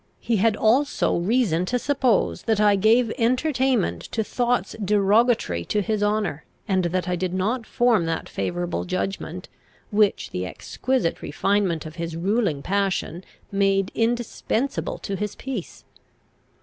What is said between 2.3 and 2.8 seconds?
that I